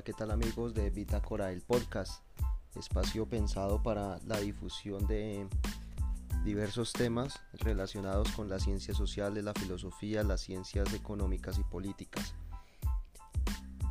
Hola, 0.00 0.06
¿qué 0.06 0.14
tal 0.14 0.30
amigos 0.30 0.72
de 0.72 0.88
Bitácora 0.88 1.52
el 1.52 1.60
podcast? 1.60 2.22
Espacio 2.74 3.26
pensado 3.26 3.82
para 3.82 4.18
la 4.26 4.40
difusión 4.40 5.06
de 5.06 5.46
diversos 6.42 6.94
temas 6.94 7.38
relacionados 7.52 8.32
con 8.32 8.48
las 8.48 8.62
ciencias 8.62 8.96
sociales, 8.96 9.44
la 9.44 9.52
filosofía, 9.52 10.22
las 10.22 10.40
ciencias 10.40 10.94
económicas 10.94 11.58
y 11.58 11.64
políticas. 11.64 12.34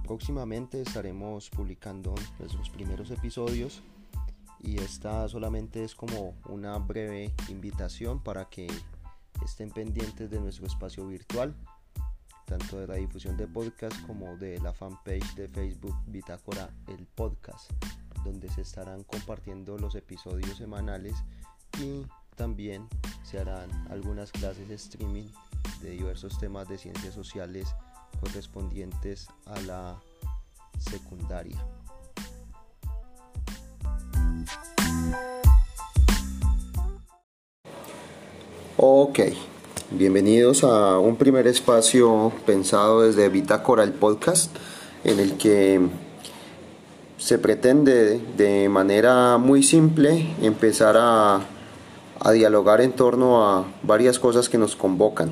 Próximamente 0.03 0.81
estaremos 0.81 1.51
publicando 1.51 2.15
nuestros 2.39 2.71
primeros 2.71 3.11
episodios 3.11 3.83
y 4.63 4.79
esta 4.79 5.29
solamente 5.29 5.83
es 5.83 5.93
como 5.93 6.33
una 6.45 6.75
breve 6.79 7.35
invitación 7.49 8.23
para 8.23 8.49
que 8.49 8.65
estén 9.45 9.69
pendientes 9.69 10.27
de 10.27 10.39
nuestro 10.39 10.65
espacio 10.65 11.05
virtual 11.05 11.53
tanto 12.49 12.79
de 12.79 12.87
la 12.87 12.95
difusión 12.95 13.37
de 13.37 13.47
podcast 13.47 13.95
como 14.07 14.35
de 14.37 14.59
la 14.59 14.73
fanpage 14.73 15.35
de 15.35 15.47
Facebook 15.47 15.95
Bitácora 16.07 16.71
el 16.87 17.05
Podcast, 17.05 17.71
donde 18.23 18.49
se 18.49 18.61
estarán 18.61 19.03
compartiendo 19.03 19.77
los 19.77 19.93
episodios 19.93 20.57
semanales 20.57 21.13
y 21.79 22.07
también 22.35 22.87
se 23.21 23.37
harán 23.37 23.69
algunas 23.91 24.31
clases 24.31 24.67
de 24.67 24.73
streaming 24.73 25.27
de 25.83 25.91
diversos 25.91 26.39
temas 26.39 26.67
de 26.67 26.79
ciencias 26.79 27.13
sociales 27.13 27.67
correspondientes 28.19 29.27
a 29.45 29.59
la 29.61 30.01
secundaria. 30.79 31.63
Ok, 38.77 39.19
Bienvenidos 39.91 40.63
a 40.63 40.99
un 40.99 41.15
primer 41.15 41.47
espacio 41.47 42.31
pensado 42.45 43.01
desde 43.01 43.27
Bitácora 43.27 43.83
el 43.83 43.91
podcast, 43.91 44.55
en 45.03 45.19
el 45.19 45.35
que 45.35 45.81
se 47.17 47.39
pretende 47.39 48.21
de 48.37 48.69
manera 48.69 49.39
muy 49.39 49.63
simple 49.63 50.35
empezar 50.43 50.95
a, 50.95 51.41
a, 52.19 52.31
dialogar 52.31 52.81
en 52.81 52.91
torno 52.91 53.43
a 53.43 53.65
varias 53.81 54.19
cosas 54.19 54.47
que 54.47 54.59
nos 54.59 54.75
convocan. 54.75 55.31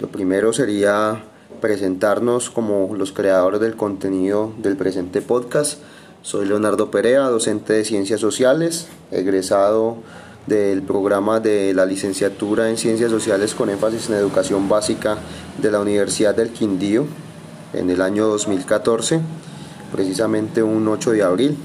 Lo 0.00 0.08
primero 0.08 0.54
sería 0.54 1.22
presentarnos 1.60 2.48
como 2.48 2.94
los 2.94 3.12
creadores 3.12 3.60
del 3.60 3.76
contenido 3.76 4.50
del 4.56 4.78
presente 4.78 5.20
podcast. 5.20 5.82
Soy 6.22 6.46
Leonardo 6.46 6.90
Perea, 6.90 7.28
docente 7.28 7.74
de 7.74 7.84
Ciencias 7.84 8.20
Sociales, 8.20 8.88
egresado 9.10 9.98
del 10.46 10.82
programa 10.82 11.40
de 11.40 11.72
la 11.74 11.86
licenciatura 11.86 12.68
en 12.68 12.76
Ciencias 12.76 13.10
Sociales 13.10 13.54
con 13.54 13.70
énfasis 13.70 14.10
en 14.10 14.16
Educación 14.16 14.68
Básica 14.68 15.16
de 15.60 15.70
la 15.70 15.80
Universidad 15.80 16.34
del 16.34 16.50
Quindío 16.50 17.06
en 17.72 17.90
el 17.90 18.02
año 18.02 18.26
2014, 18.26 19.20
precisamente 19.92 20.62
un 20.62 20.86
8 20.86 21.12
de 21.12 21.22
abril, 21.22 21.56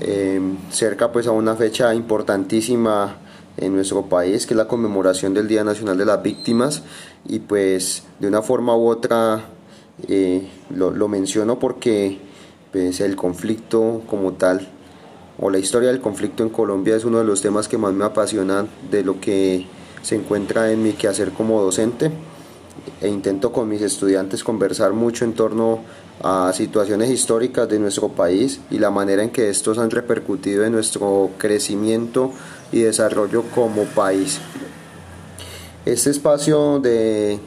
eh, 0.00 0.40
cerca 0.70 1.10
pues 1.10 1.26
a 1.26 1.32
una 1.32 1.56
fecha 1.56 1.94
importantísima 1.94 3.16
en 3.56 3.74
nuestro 3.74 4.02
país, 4.06 4.46
que 4.46 4.54
es 4.54 4.58
la 4.58 4.68
conmemoración 4.68 5.32
del 5.32 5.48
Día 5.48 5.64
Nacional 5.64 5.96
de 5.96 6.04
las 6.04 6.22
Víctimas, 6.22 6.82
y 7.26 7.40
pues 7.40 8.04
de 8.20 8.28
una 8.28 8.42
forma 8.42 8.76
u 8.76 8.88
otra 8.88 9.46
eh, 10.06 10.46
lo, 10.70 10.90
lo 10.90 11.08
menciono 11.08 11.58
porque 11.58 12.18
pues, 12.70 13.00
el 13.00 13.16
conflicto 13.16 14.02
como 14.06 14.34
tal 14.34 14.68
o 15.38 15.50
la 15.50 15.58
historia 15.58 15.88
del 15.90 16.00
conflicto 16.00 16.42
en 16.42 16.48
Colombia 16.48 16.96
es 16.96 17.04
uno 17.04 17.18
de 17.18 17.24
los 17.24 17.42
temas 17.42 17.68
que 17.68 17.78
más 17.78 17.92
me 17.92 18.04
apasionan 18.04 18.68
de 18.90 19.04
lo 19.04 19.20
que 19.20 19.66
se 20.02 20.14
encuentra 20.14 20.70
en 20.70 20.82
mi 20.82 20.92
quehacer 20.92 21.32
como 21.32 21.60
docente 21.60 22.10
e 23.00 23.08
intento 23.08 23.52
con 23.52 23.68
mis 23.68 23.82
estudiantes 23.82 24.44
conversar 24.44 24.92
mucho 24.92 25.24
en 25.24 25.34
torno 25.34 25.80
a 26.22 26.52
situaciones 26.54 27.10
históricas 27.10 27.68
de 27.68 27.78
nuestro 27.78 28.08
país 28.08 28.60
y 28.70 28.78
la 28.78 28.90
manera 28.90 29.22
en 29.22 29.30
que 29.30 29.50
estos 29.50 29.78
han 29.78 29.90
repercutido 29.90 30.64
en 30.64 30.72
nuestro 30.72 31.30
crecimiento 31.36 32.32
y 32.72 32.80
desarrollo 32.80 33.42
como 33.54 33.84
país. 33.84 34.40
Este 35.84 36.10
espacio 36.10 36.78
de 36.78 37.38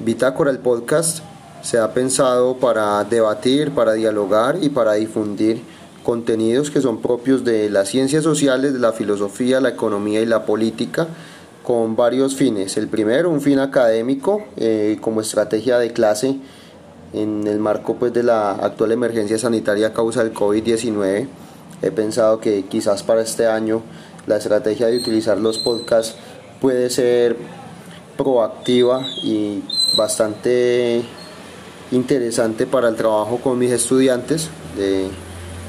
Bitácora 0.00 0.50
el 0.50 0.58
podcast 0.58 1.20
se 1.62 1.78
ha 1.78 1.94
pensado 1.94 2.56
para 2.56 3.04
debatir, 3.04 3.70
para 3.70 3.92
dialogar 3.92 4.58
y 4.60 4.68
para 4.68 4.94
difundir 4.94 5.62
contenidos 6.02 6.70
que 6.70 6.80
son 6.80 7.00
propios 7.00 7.44
de 7.44 7.70
las 7.70 7.88
ciencias 7.88 8.24
sociales, 8.24 8.72
de 8.72 8.78
la 8.78 8.92
filosofía, 8.92 9.60
la 9.60 9.70
economía 9.70 10.20
y 10.20 10.26
la 10.26 10.44
política, 10.44 11.08
con 11.62 11.96
varios 11.96 12.34
fines. 12.34 12.76
El 12.76 12.88
primero, 12.88 13.30
un 13.30 13.40
fin 13.40 13.58
académico 13.58 14.44
eh, 14.56 14.98
como 15.00 15.20
estrategia 15.20 15.78
de 15.78 15.92
clase 15.92 16.36
en 17.12 17.46
el 17.46 17.58
marco 17.58 17.96
pues, 17.96 18.12
de 18.12 18.22
la 18.22 18.52
actual 18.52 18.92
emergencia 18.92 19.38
sanitaria 19.38 19.88
a 19.88 19.92
causa 19.92 20.24
del 20.24 20.34
COVID-19. 20.34 21.28
He 21.82 21.90
pensado 21.90 22.40
que 22.40 22.64
quizás 22.64 23.02
para 23.02 23.22
este 23.22 23.46
año 23.46 23.82
la 24.26 24.36
estrategia 24.36 24.86
de 24.86 24.96
utilizar 24.96 25.38
los 25.38 25.58
podcasts 25.58 26.14
puede 26.60 26.90
ser 26.90 27.36
proactiva 28.16 29.04
y 29.22 29.62
bastante 29.96 31.02
interesante 31.90 32.66
para 32.66 32.88
el 32.88 32.96
trabajo 32.96 33.38
con 33.38 33.58
mis 33.58 33.72
estudiantes 33.72 34.48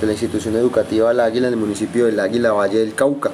de 0.03 0.07
la 0.07 0.13
institución 0.13 0.57
educativa 0.57 1.11
El 1.11 1.21
Águila 1.21 1.47
en 1.47 1.53
el 1.53 1.59
municipio 1.59 2.05
del 2.05 2.19
Águila, 2.19 2.51
Valle 2.51 2.79
del 2.79 2.93
Cauca. 2.93 3.31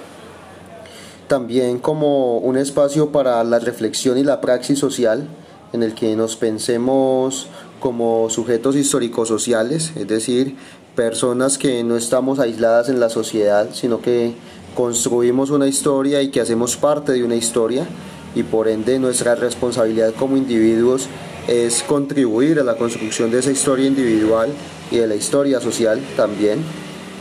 También 1.27 1.79
como 1.79 2.37
un 2.37 2.57
espacio 2.57 3.11
para 3.11 3.43
la 3.43 3.57
reflexión 3.57 4.19
y 4.19 4.23
la 4.23 4.39
praxis 4.39 4.77
social 4.77 5.27
en 5.73 5.81
el 5.81 5.95
que 5.95 6.15
nos 6.15 6.35
pensemos 6.35 7.47
como 7.79 8.29
sujetos 8.29 8.75
históricos 8.75 9.27
sociales, 9.27 9.93
es 9.95 10.07
decir, 10.07 10.57
personas 10.95 11.57
que 11.57 11.83
no 11.83 11.97
estamos 11.97 12.39
aisladas 12.39 12.87
en 12.89 12.99
la 12.99 13.09
sociedad, 13.09 13.69
sino 13.73 14.01
que 14.01 14.33
construimos 14.75 15.49
una 15.49 15.67
historia 15.67 16.21
y 16.21 16.29
que 16.29 16.41
hacemos 16.41 16.77
parte 16.77 17.13
de 17.13 17.23
una 17.23 17.35
historia 17.35 17.87
y 18.35 18.43
por 18.43 18.67
ende 18.67 18.99
nuestra 18.99 19.33
responsabilidad 19.33 20.13
como 20.13 20.37
individuos 20.37 21.07
es 21.47 21.81
contribuir 21.81 22.59
a 22.59 22.63
la 22.63 22.75
construcción 22.75 23.31
de 23.31 23.39
esa 23.39 23.51
historia 23.51 23.87
individual 23.87 24.49
y 24.91 24.97
de 24.97 25.07
la 25.07 25.15
historia 25.15 25.59
social 25.59 25.99
también 26.15 26.59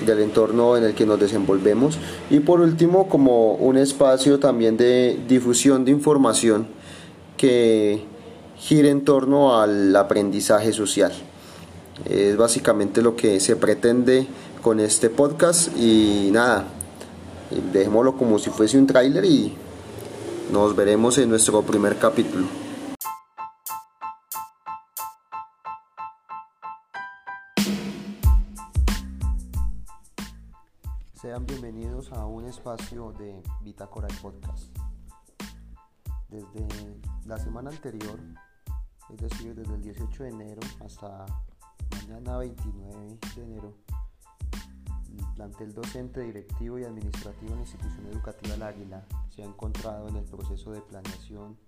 del 0.04 0.20
entorno 0.20 0.76
en 0.76 0.84
el 0.84 0.94
que 0.94 1.06
nos 1.06 1.18
desenvolvemos 1.18 1.98
y 2.30 2.40
por 2.40 2.60
último 2.60 3.08
como 3.08 3.54
un 3.54 3.76
espacio 3.76 4.38
también 4.38 4.76
de 4.76 5.18
difusión 5.28 5.84
de 5.84 5.90
información 5.90 6.68
que 7.36 8.04
gire 8.58 8.90
en 8.90 9.04
torno 9.04 9.60
al 9.60 9.94
aprendizaje 9.96 10.72
social. 10.72 11.12
Es 12.04 12.36
básicamente 12.36 13.02
lo 13.02 13.16
que 13.16 13.40
se 13.40 13.56
pretende 13.56 14.26
con 14.62 14.80
este 14.80 15.10
podcast 15.10 15.76
y 15.76 16.30
nada, 16.32 16.66
dejémoslo 17.72 18.16
como 18.16 18.38
si 18.38 18.50
fuese 18.50 18.78
un 18.78 18.86
tráiler 18.86 19.24
y 19.24 19.52
nos 20.52 20.76
veremos 20.76 21.18
en 21.18 21.28
nuestro 21.30 21.62
primer 21.62 21.96
capítulo. 21.96 22.67
Sean 31.20 31.44
bienvenidos 31.46 32.12
a 32.12 32.26
un 32.26 32.44
espacio 32.44 33.10
de 33.14 33.42
Bitácora 33.62 34.06
y 34.08 34.14
Podcast. 34.22 34.68
Desde 36.28 36.68
la 37.26 37.36
semana 37.38 37.70
anterior, 37.70 38.20
es 39.10 39.16
decir, 39.16 39.52
desde 39.56 39.74
el 39.74 39.82
18 39.82 40.22
de 40.22 40.28
enero 40.28 40.60
hasta 40.78 41.26
mañana 41.90 42.38
29 42.38 43.18
de 43.34 43.42
enero, 43.42 43.74
el 45.18 45.34
plantel 45.34 45.74
docente, 45.74 46.20
directivo 46.20 46.78
y 46.78 46.84
administrativo 46.84 47.50
en 47.50 47.56
la 47.56 47.62
institución 47.62 48.06
educativa 48.06 48.54
El 48.54 48.62
Águila 48.62 49.04
se 49.34 49.42
ha 49.42 49.46
encontrado 49.46 50.06
en 50.06 50.14
el 50.14 50.24
proceso 50.24 50.70
de 50.70 50.82
planeación, 50.82 51.58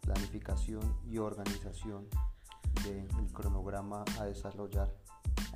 planificación 0.00 0.96
y 1.06 1.18
organización 1.18 2.08
del 2.82 3.32
cronograma 3.32 4.04
a 4.18 4.24
desarrollar 4.24 4.92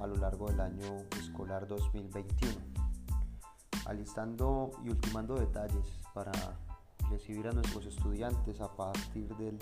a 0.01 0.07
lo 0.07 0.15
largo 0.15 0.49
del 0.49 0.61
año 0.61 0.97
escolar 1.19 1.67
2021 1.67 2.72
alistando 3.87 4.71
y 4.85 4.91
ultimando 4.91 5.35
detalles 5.35 5.87
para 6.15 6.33
recibir 7.11 7.49
a 7.49 7.53
nuestros 7.53 7.87
estudiantes 7.87 8.61
a 8.61 8.69
partir 8.75 9.29
del 9.37 9.59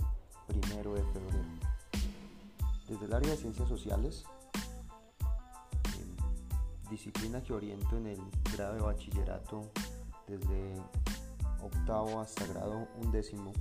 primero 0.46 0.94
de 0.94 1.02
febrero. 1.05 1.44
Desde 2.88 3.05
el 3.06 3.12
área 3.12 3.31
de 3.31 3.37
ciencias 3.37 3.69
sociales, 3.69 4.25
disciplina 6.90 7.40
que 7.40 7.52
oriento 7.52 7.96
en 7.96 8.08
el 8.08 8.20
grado 8.52 8.75
de 8.75 8.81
bachillerato 8.81 9.70
desde 10.26 10.75
octavo 11.62 12.20
hasta 12.20 12.46
grado 12.46 12.88
undécimo, 13.00 13.52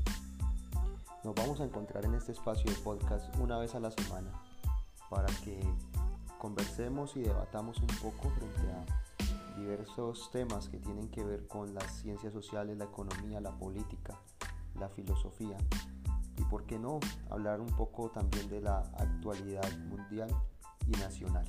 nos 1.23 1.35
vamos 1.35 1.61
a 1.61 1.65
encontrar 1.65 2.06
en 2.06 2.15
este 2.15 2.31
espacio 2.31 2.71
de 2.71 2.77
podcast 2.79 3.33
una 3.38 3.57
vez 3.59 3.75
a 3.75 3.79
la 3.79 3.91
semana 3.91 4.31
para 5.09 5.27
que 5.44 5.59
conversemos 6.39 7.15
y 7.17 7.21
debatamos 7.21 7.77
un 7.79 7.88
poco 7.88 8.29
frente 8.31 8.71
a 8.71 9.08
diversos 9.59 10.29
temas 10.31 10.69
que 10.69 10.79
tienen 10.79 11.09
que 11.09 11.23
ver 11.23 11.47
con 11.47 11.73
las 11.73 12.01
ciencias 12.01 12.33
sociales, 12.33 12.77
la 12.77 12.85
economía, 12.85 13.39
la 13.41 13.57
política, 13.57 14.19
la 14.75 14.89
filosofía 14.89 15.57
y, 16.38 16.44
por 16.45 16.65
qué 16.65 16.79
no, 16.79 17.00
hablar 17.29 17.59
un 17.59 17.67
poco 17.67 18.09
también 18.09 18.50
de 18.50 18.61
la 18.61 18.79
actualidad 18.97 19.69
mundial 19.89 20.29
y 20.88 20.91
nacional. 20.91 21.45